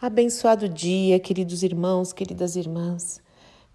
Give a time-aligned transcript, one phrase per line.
[0.00, 3.20] Abençoado dia, queridos irmãos, queridas irmãs.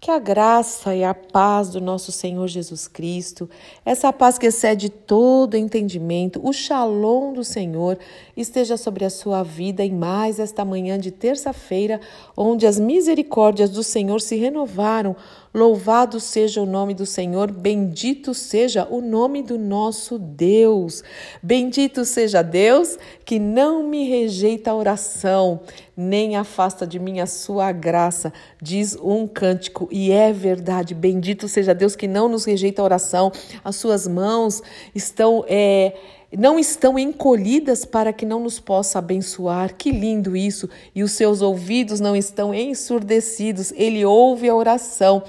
[0.00, 3.48] Que a graça e a paz do nosso Senhor Jesus Cristo,
[3.84, 7.98] essa paz que excede todo entendimento, o shalom do Senhor,
[8.34, 12.00] esteja sobre a sua vida em mais esta manhã de terça-feira,
[12.34, 15.14] onde as misericórdias do Senhor se renovaram
[15.54, 21.04] Louvado seja o nome do Senhor, bendito seja o nome do nosso Deus.
[21.40, 25.60] Bendito seja Deus que não me rejeita a oração,
[25.96, 30.92] nem afasta de mim a sua graça, diz um cântico, e é verdade.
[30.92, 33.30] Bendito seja Deus que não nos rejeita a oração,
[33.62, 34.60] as suas mãos
[34.92, 35.44] estão.
[35.46, 35.94] É,
[36.36, 39.74] não estão encolhidas para que não nos possa abençoar.
[39.76, 40.68] Que lindo isso!
[40.94, 43.72] E os seus ouvidos não estão ensurdecidos.
[43.76, 45.22] Ele ouve a oração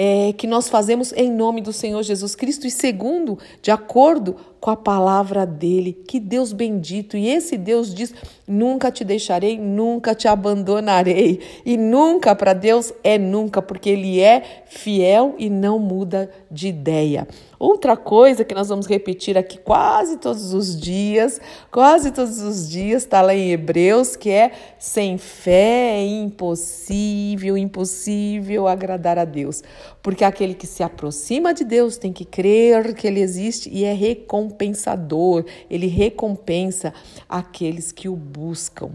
[0.00, 4.70] é, que nós fazemos em nome do Senhor Jesus Cristo e segundo, de acordo com
[4.70, 5.92] a palavra dele.
[5.92, 7.16] Que Deus bendito!
[7.16, 8.14] E esse Deus diz:
[8.46, 11.40] nunca te deixarei, nunca te abandonarei.
[11.64, 17.26] E nunca para Deus é nunca, porque ele é fiel e não muda de ideia.
[17.58, 21.40] Outra coisa que nós vamos repetir aqui quase todos os dias,
[21.72, 28.68] quase todos os dias, está lá em Hebreus, que é sem fé é impossível, impossível
[28.68, 29.62] agradar a Deus.
[30.02, 33.92] Porque aquele que se aproxima de Deus tem que crer que ele existe e é
[33.92, 36.92] recompensador, ele recompensa
[37.28, 38.90] aqueles que o buscam.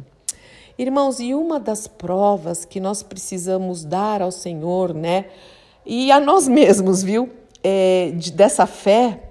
[0.78, 5.26] Irmãos, e uma das provas que nós precisamos dar ao Senhor, né?
[5.86, 7.30] E a nós mesmos, viu?
[7.64, 9.22] é, de, dessa fé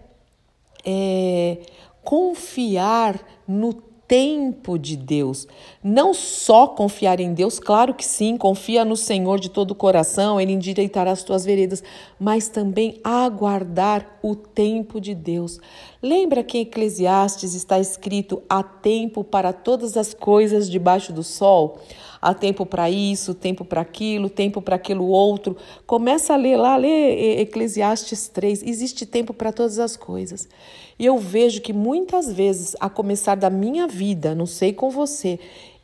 [0.84, 1.58] é
[2.02, 3.74] confiar no
[4.12, 5.48] tempo de Deus.
[5.82, 10.38] Não só confiar em Deus, claro que sim, confia no Senhor de todo o coração,
[10.38, 11.82] Ele endireitará as tuas veredas,
[12.20, 15.58] mas também aguardar o tempo de Deus.
[16.00, 21.78] Lembra que em Eclesiastes está escrito: há tempo para todas as coisas debaixo do sol?
[22.20, 25.56] Há tempo para isso, tempo para aquilo, tempo para aquilo outro.
[25.84, 28.62] Começa a ler lá, lê Eclesiastes 3.
[28.62, 30.48] Existe tempo para todas as coisas.
[30.96, 35.40] E eu vejo que muitas vezes, a começar da minha vida, não sei com você,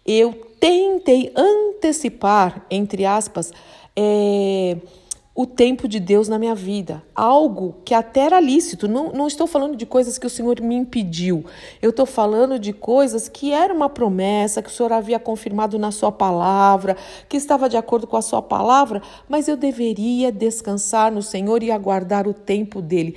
[0.06, 3.52] eu tentei antecipar, entre aspas,
[3.96, 4.76] é,
[5.38, 7.00] o tempo de Deus na minha vida.
[7.14, 8.88] Algo que até era lícito.
[8.88, 11.44] Não, não estou falando de coisas que o Senhor me impediu.
[11.80, 15.92] Eu estou falando de coisas que era uma promessa, que o Senhor havia confirmado na
[15.92, 16.96] Sua palavra,
[17.28, 21.70] que estava de acordo com a Sua palavra, mas eu deveria descansar no Senhor e
[21.70, 23.14] aguardar o tempo dele.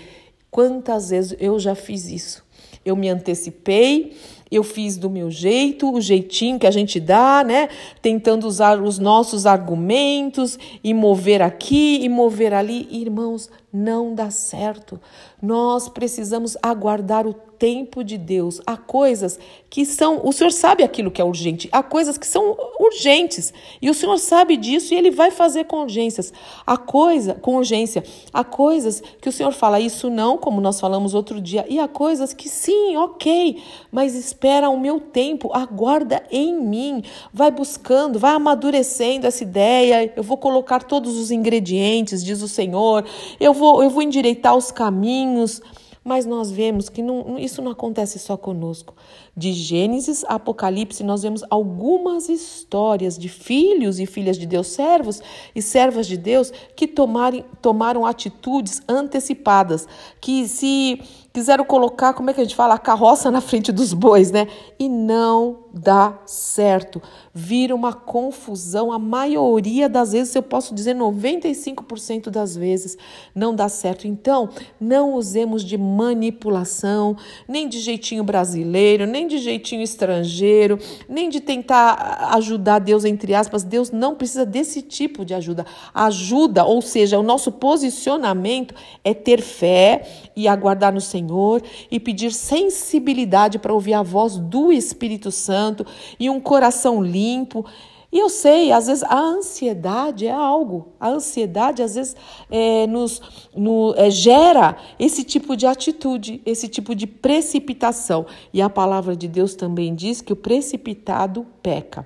[0.52, 2.46] Quantas vezes eu já fiz isso?
[2.86, 4.16] Eu me antecipei,
[4.52, 7.70] eu fiz do meu jeito, o jeitinho que a gente dá, né?
[8.02, 12.88] Tentando usar os nossos argumentos e mover aqui e mover ali.
[12.92, 15.00] Irmãos, não dá certo.
[15.42, 18.60] Nós precisamos aguardar o tempo de Deus.
[18.66, 19.38] Há coisas
[19.70, 23.88] que são, o Senhor sabe aquilo que é urgente, há coisas que são urgentes, e
[23.88, 26.34] o Senhor sabe disso e ele vai fazer com urgências.
[26.66, 31.14] Há coisa, com urgência, há coisas que o Senhor fala isso não, como nós falamos
[31.14, 33.62] outro dia, e há coisas que sim, OK,
[33.92, 40.24] mas espera o meu tempo, aguarda em mim, vai buscando, vai amadurecendo essa ideia, eu
[40.24, 43.06] vou colocar todos os ingredientes, diz o Senhor.
[43.40, 45.62] Eu vou eu vou endireitar os caminhos.
[46.04, 48.96] Mas nós vemos que não, isso não acontece só conosco.
[49.36, 55.22] De Gênesis Apocalipse, nós vemos algumas histórias de filhos e filhas de Deus, servos
[55.56, 59.88] e servas de Deus, que tomarem, tomaram atitudes antecipadas,
[60.20, 61.02] que se
[61.34, 64.48] quiseram colocar, como é que a gente fala, a carroça na frente dos bois, né?
[64.78, 67.02] E não dá certo.
[67.34, 68.92] Vira uma confusão.
[68.92, 72.98] A maioria das vezes, eu posso dizer 95% das vezes,
[73.34, 74.08] não dá certo.
[74.08, 74.50] Então,
[74.80, 77.16] não usemos de manipulação,
[77.48, 80.78] nem de jeitinho brasileiro, nem de jeitinho estrangeiro,
[81.08, 83.64] nem de tentar ajudar Deus, entre aspas.
[83.64, 85.66] Deus não precisa desse tipo de ajuda.
[85.94, 88.74] Ajuda, ou seja, o nosso posicionamento
[89.04, 94.72] é ter fé e aguardar no Senhor e pedir sensibilidade para ouvir a voz do
[94.72, 95.86] Espírito Santo
[96.20, 97.66] e um coração limpo.
[98.12, 102.16] E eu sei, às vezes a ansiedade é algo, a ansiedade às vezes
[102.50, 103.22] é, nos
[103.56, 108.26] no, é, gera esse tipo de atitude, esse tipo de precipitação.
[108.54, 112.06] E a palavra de Deus também diz que o precipitado peca.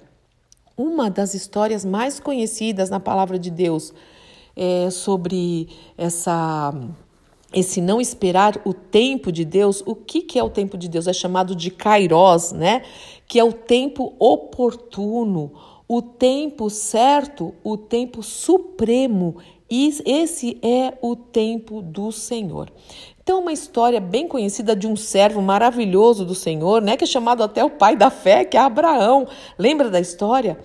[0.77, 3.91] Uma das histórias mais conhecidas na palavra de Deus
[4.55, 6.71] é sobre essa
[7.53, 11.07] esse não esperar o tempo de Deus, o que, que é o tempo de Deus?
[11.07, 12.81] É chamado de kairos, né?
[13.25, 15.53] Que é o tempo oportuno,
[15.87, 19.37] o tempo certo, o tempo supremo.
[19.69, 22.71] E esse é o tempo do Senhor.
[23.21, 26.95] Então, uma história bem conhecida de um servo maravilhoso do Senhor, né?
[26.95, 29.27] Que é chamado até o pai da fé, que é Abraão.
[29.57, 30.59] Lembra da história?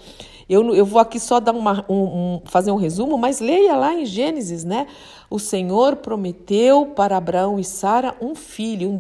[0.51, 3.95] Eu, eu vou aqui só dar uma, um, um, fazer um resumo, mas leia lá
[3.95, 4.89] em Gênesis, né?
[5.31, 8.99] O Senhor prometeu para Abraão e Sara um filho, um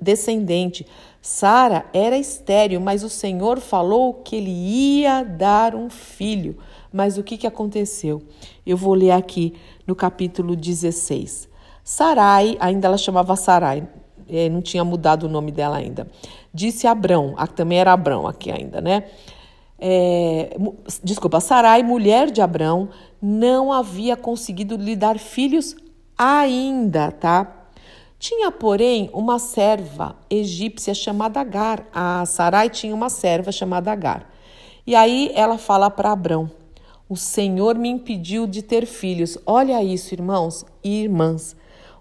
[0.00, 0.86] descendente.
[1.20, 6.56] Sara era estéril, mas o Senhor falou que ele ia dar um filho.
[6.90, 8.22] Mas o que, que aconteceu?
[8.64, 9.52] Eu vou ler aqui
[9.86, 11.46] no capítulo 16.
[11.84, 13.86] Sarai, ainda ela chamava Sarai,
[14.30, 16.08] é, não tinha mudado o nome dela ainda.
[16.54, 19.04] Disse Abrão, também era Abrão aqui ainda, né?
[19.78, 20.56] É,
[21.02, 22.88] desculpa, Sarai, mulher de Abrão,
[23.20, 25.76] não havia conseguido lhe dar filhos
[26.16, 27.66] ainda, tá?
[28.18, 31.86] Tinha, porém, uma serva egípcia chamada Agar.
[31.92, 34.30] A Sarai tinha uma serva chamada Agar.
[34.86, 36.50] E aí ela fala para Abrão:
[37.08, 39.36] O Senhor me impediu de ter filhos.
[39.44, 41.54] Olha isso, irmãos e irmãs.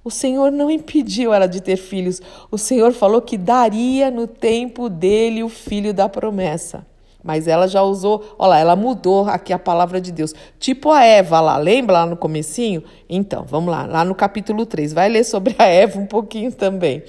[0.06, 2.21] O Senhor não impediu ela de ter filhos.
[2.50, 6.86] O Senhor falou que daria no tempo dele o filho da promessa.
[7.25, 10.31] Mas ela já usou, olha lá, ela mudou aqui a palavra de Deus.
[10.60, 12.83] Tipo a Eva lá, lembra lá no comecinho?
[13.10, 17.01] Então, vamos lá, lá no capítulo 3, vai ler sobre a Eva um pouquinho também.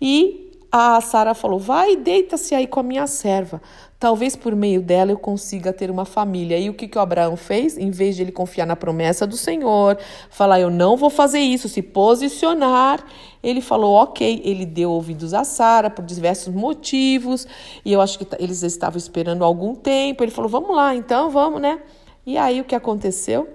[0.00, 3.60] E a Sara falou: "Vai, deita-se aí com a minha serva.
[3.98, 6.56] Talvez por meio dela eu consiga ter uma família.
[6.56, 7.76] E o que, que o Abraão fez?
[7.76, 9.98] Em vez de ele confiar na promessa do Senhor,
[10.30, 13.04] falar eu não vou fazer isso, se posicionar,
[13.42, 14.40] ele falou ok.
[14.44, 17.44] Ele deu ouvidos a Sara por diversos motivos.
[17.84, 20.22] E eu acho que eles estavam esperando algum tempo.
[20.22, 21.80] Ele falou vamos lá, então vamos, né?
[22.24, 23.48] E aí o que aconteceu?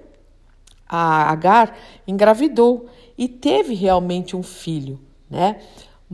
[0.90, 1.74] A Agar
[2.06, 2.88] engravidou
[3.18, 5.00] e teve realmente um filho,
[5.30, 5.62] né?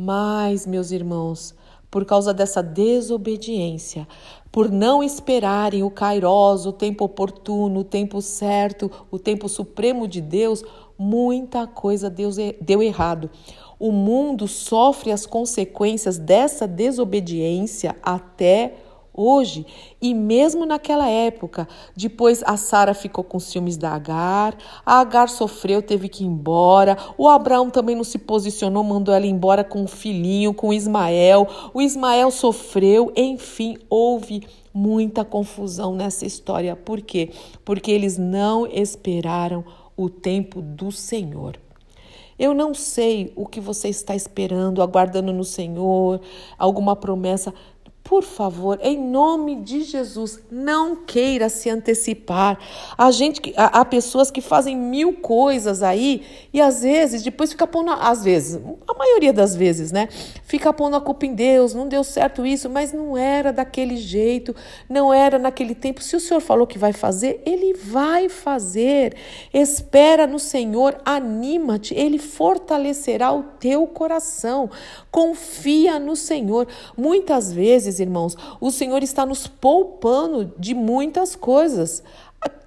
[0.01, 1.53] Mas, meus irmãos,
[1.91, 4.07] por causa dessa desobediência,
[4.49, 10.21] por não esperarem o kairos, o tempo oportuno, o tempo certo, o tempo supremo de
[10.21, 10.63] Deus,
[10.97, 13.29] muita coisa deu errado.
[13.77, 18.75] O mundo sofre as consequências dessa desobediência até
[19.19, 19.65] hoje
[20.01, 21.67] e mesmo naquela época.
[21.95, 26.97] Depois a Sara ficou com ciúmes da Agar, a Agar sofreu, teve que ir embora.
[27.17, 31.45] O Abraão também não se posicionou, mandou ela embora com o filhinho, com o Ismael.
[31.73, 34.43] O Ismael sofreu, enfim, houve
[34.73, 36.75] muita confusão nessa história.
[36.75, 37.31] Por quê?
[37.65, 39.65] Porque eles não esperaram
[39.97, 41.59] o tempo do Senhor.
[42.39, 46.21] Eu não sei o que você está esperando, aguardando no Senhor,
[46.57, 47.53] alguma promessa.
[48.09, 52.57] Por favor, em nome de Jesus, não queira se antecipar.
[52.97, 57.91] A gente, há pessoas que fazem mil coisas aí e às vezes depois fica pondo,
[57.91, 60.09] às vezes, a maioria das vezes, né?
[60.43, 64.55] Fica pondo a culpa em Deus, não deu certo isso, mas não era daquele jeito,
[64.89, 66.01] não era naquele tempo.
[66.01, 69.15] Se o Senhor falou que vai fazer, ele vai fazer.
[69.53, 74.67] Espera no Senhor, anima-te, ele fortalecerá o teu coração.
[75.11, 76.67] Confia no Senhor.
[76.97, 82.03] Muitas vezes irmãos, o Senhor está nos poupando de muitas coisas.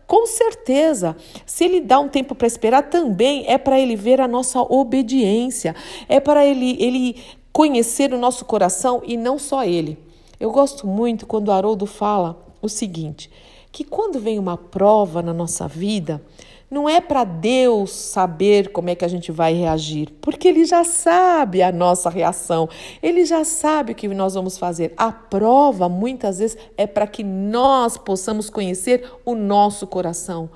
[0.06, 4.28] Com certeza, se Ele dá um tempo para esperar, também é para Ele ver a
[4.28, 5.74] nossa obediência,
[6.08, 7.16] é para ele, ele
[7.52, 9.98] conhecer o nosso coração e não só Ele.
[10.38, 13.30] Eu gosto muito quando Haroldo fala o seguinte:
[13.72, 16.22] que quando vem uma prova na nossa vida,
[16.70, 20.84] não é para Deus saber como é que a gente vai reagir, porque Ele já
[20.84, 22.68] sabe a nossa reação,
[23.02, 24.94] Ele já sabe o que nós vamos fazer.
[24.96, 30.48] A prova, muitas vezes, é para que nós possamos conhecer o nosso coração.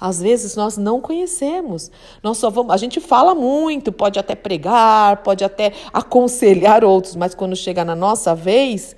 [0.00, 1.90] Às vezes nós não conhecemos.
[2.22, 7.34] Nós só vamos, a gente fala muito, pode até pregar, pode até aconselhar outros, mas
[7.34, 8.94] quando chega na nossa vez,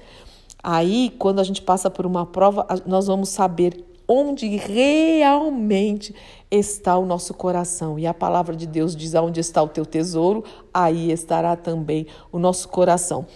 [0.67, 6.13] aí quando a gente passa por uma prova, nós vamos saber onde realmente
[6.51, 7.97] está o nosso coração.
[7.97, 10.43] E a palavra de Deus diz: aonde está o teu tesouro,
[10.75, 13.27] aí estará também o nosso coração.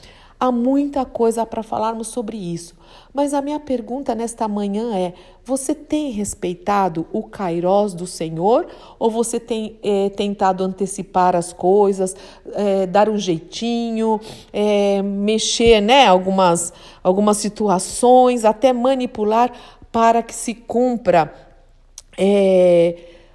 [0.42, 2.74] Há muita coisa para falarmos sobre isso,
[3.12, 5.12] mas a minha pergunta nesta manhã é:
[5.44, 8.66] você tem respeitado o Kairós do Senhor?
[8.98, 12.16] Ou você tem é, tentado antecipar as coisas,
[12.54, 14.18] é, dar um jeitinho,
[14.50, 16.72] é, mexer né, algumas,
[17.04, 19.52] algumas situações, até manipular
[19.92, 21.34] para que se cumpra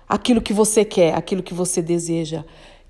[0.07, 2.43] aquilo que você quer, aquilo que você deseja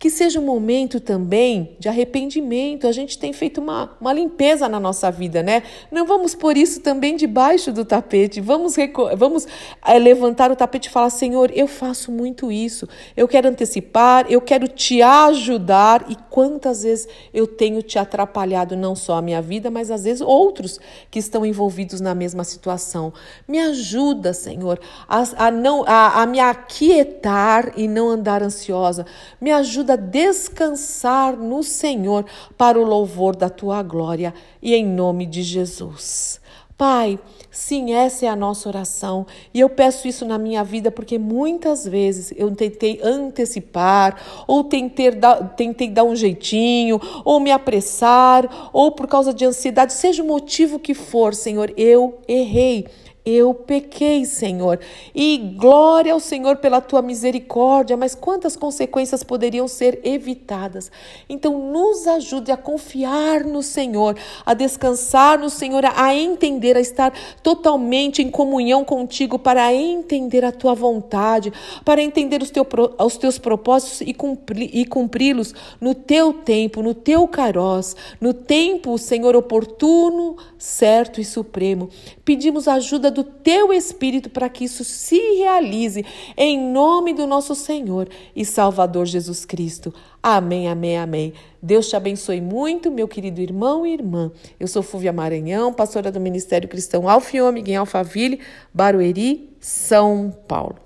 [0.06, 2.86] que seja um momento também de arrependimento.
[2.86, 5.64] A gente tem feito uma, uma limpeza na nossa vida, né?
[5.92, 8.40] Não vamos por isso também debaixo do tapete.
[8.40, 8.76] Vamos,
[9.18, 9.48] vamos
[9.84, 12.88] é, levantar o tapete e falar: Senhor, eu faço muito isso.
[13.18, 16.06] Eu quero antecipar, eu quero te ajudar.
[16.08, 20.22] E quantas vezes eu tenho te atrapalhado, não só a minha vida, mas às vezes
[20.22, 23.12] outros que estão envolvidos na mesma situação.
[23.48, 29.04] Me ajuda, Senhor, a, a não, a, a me aquietar e não andar ansiosa.
[29.42, 32.26] Me ajuda descansar no Senhor
[32.58, 36.40] para o louvor da tua glória e em nome de Jesus.
[36.78, 37.18] Pai,
[37.50, 39.26] sim, essa é a nossa oração.
[39.54, 45.12] E eu peço isso na minha vida porque muitas vezes eu tentei antecipar, ou tentei
[45.12, 50.28] dar, tentei dar um jeitinho, ou me apressar, ou por causa de ansiedade, seja o
[50.28, 52.88] motivo que for, Senhor, eu errei.
[53.26, 54.80] Eu pequei, Senhor,
[55.16, 60.92] e glória ao Senhor pela tua misericórdia, mas quantas consequências poderiam ser evitadas?
[61.28, 64.16] Então, nos ajude a confiar no Senhor,
[64.46, 70.52] a descansar no Senhor, a entender, a estar totalmente em comunhão contigo, para entender a
[70.52, 71.52] tua vontade,
[71.84, 72.68] para entender os, teu,
[73.00, 75.52] os teus propósitos e, cumpri, e cumpri-los
[75.82, 81.90] no teu tempo, no teu carós, no tempo, Senhor, oportuno, certo e supremo.
[82.24, 86.06] Pedimos ajuda do teu Espírito para que isso se realize
[86.38, 89.92] em nome do nosso Senhor e Salvador Jesus Cristo.
[90.22, 91.34] Amém, amém, amém.
[91.62, 94.32] Deus te abençoe muito, meu querido irmão e irmã.
[94.60, 98.40] Eu sou Fúvia Maranhão, pastora do Ministério Cristão Alfiômega em Alphaville,
[98.74, 100.85] Barueri, São Paulo.